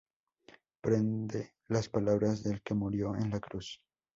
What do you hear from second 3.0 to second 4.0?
en la cruz.